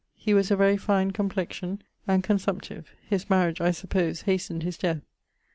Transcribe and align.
He 0.15 0.33
was 0.33 0.49
a 0.49 0.55
very 0.55 0.77
fine 0.77 1.11
complexion 1.11 1.83
and 2.07 2.23
consumptive. 2.23 2.89
His 3.07 3.29
mariage, 3.29 3.61
I 3.61 3.69
suppose, 3.69 4.23
hastened 4.23 4.63
his 4.63 4.79
death. 4.79 5.01